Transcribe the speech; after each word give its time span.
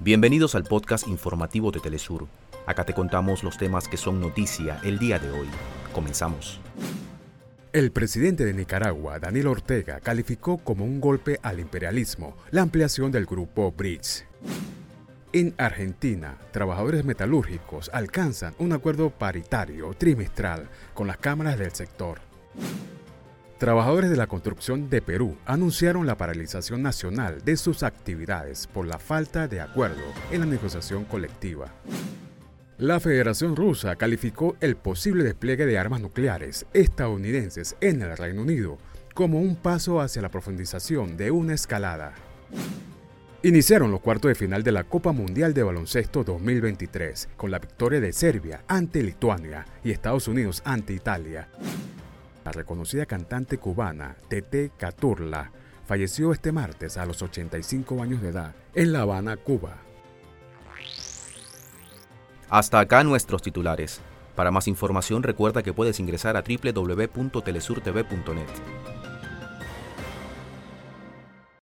Bienvenidos 0.00 0.54
al 0.54 0.64
podcast 0.64 1.06
informativo 1.08 1.70
de 1.70 1.80
Telesur. 1.80 2.26
Acá 2.66 2.84
te 2.84 2.92
contamos 2.92 3.44
los 3.44 3.56
temas 3.56 3.88
que 3.88 3.96
son 3.96 4.20
noticia 4.20 4.80
el 4.82 4.98
día 4.98 5.18
de 5.18 5.30
hoy. 5.30 5.46
Comenzamos. 5.94 6.60
El 7.72 7.92
presidente 7.92 8.44
de 8.44 8.52
Nicaragua, 8.52 9.18
Daniel 9.18 9.46
Ortega, 9.46 10.00
calificó 10.00 10.58
como 10.58 10.84
un 10.84 11.00
golpe 11.00 11.38
al 11.42 11.60
imperialismo 11.60 12.36
la 12.50 12.62
ampliación 12.62 13.12
del 13.12 13.24
grupo 13.24 13.72
BRICS. 13.72 14.24
En 15.32 15.54
Argentina, 15.58 16.38
trabajadores 16.50 17.04
metalúrgicos 17.04 17.90
alcanzan 17.92 18.54
un 18.58 18.72
acuerdo 18.72 19.10
paritario 19.10 19.94
trimestral 19.94 20.68
con 20.92 21.06
las 21.06 21.18
cámaras 21.18 21.58
del 21.58 21.72
sector. 21.72 22.20
Trabajadores 23.64 24.10
de 24.10 24.18
la 24.18 24.26
construcción 24.26 24.90
de 24.90 25.00
Perú 25.00 25.38
anunciaron 25.46 26.06
la 26.06 26.18
paralización 26.18 26.82
nacional 26.82 27.40
de 27.46 27.56
sus 27.56 27.82
actividades 27.82 28.66
por 28.66 28.86
la 28.86 28.98
falta 28.98 29.48
de 29.48 29.62
acuerdo 29.62 30.02
en 30.30 30.40
la 30.40 30.46
negociación 30.46 31.06
colectiva. 31.06 31.72
La 32.76 33.00
Federación 33.00 33.56
Rusa 33.56 33.96
calificó 33.96 34.54
el 34.60 34.76
posible 34.76 35.24
despliegue 35.24 35.64
de 35.64 35.78
armas 35.78 36.02
nucleares 36.02 36.66
estadounidenses 36.74 37.74
en 37.80 38.02
el 38.02 38.14
Reino 38.18 38.42
Unido 38.42 38.76
como 39.14 39.40
un 39.40 39.56
paso 39.56 39.98
hacia 39.98 40.20
la 40.20 40.28
profundización 40.28 41.16
de 41.16 41.30
una 41.30 41.54
escalada. 41.54 42.12
Iniciaron 43.44 43.90
los 43.90 44.00
cuartos 44.00 44.28
de 44.28 44.34
final 44.34 44.62
de 44.62 44.72
la 44.72 44.84
Copa 44.84 45.12
Mundial 45.12 45.54
de 45.54 45.62
Baloncesto 45.62 46.22
2023 46.22 47.30
con 47.38 47.50
la 47.50 47.60
victoria 47.60 48.02
de 48.02 48.12
Serbia 48.12 48.62
ante 48.68 49.02
Lituania 49.02 49.64
y 49.82 49.90
Estados 49.90 50.28
Unidos 50.28 50.60
ante 50.66 50.92
Italia. 50.92 51.48
La 52.44 52.52
reconocida 52.52 53.06
cantante 53.06 53.58
cubana 53.58 54.14
Tete 54.28 54.70
Caturla 54.76 55.50
falleció 55.86 56.32
este 56.32 56.52
martes 56.52 56.96
a 56.96 57.06
los 57.06 57.22
85 57.22 58.02
años 58.02 58.22
de 58.22 58.30
edad 58.30 58.54
en 58.74 58.92
La 58.92 59.02
Habana, 59.02 59.36
Cuba. 59.36 59.76
Hasta 62.50 62.80
acá 62.80 63.04
nuestros 63.04 63.42
titulares. 63.42 64.00
Para 64.34 64.50
más 64.50 64.66
información 64.68 65.22
recuerda 65.22 65.62
que 65.62 65.72
puedes 65.72 65.98
ingresar 66.00 66.36
a 66.36 66.42
www.telesurtv.net. 66.42 68.93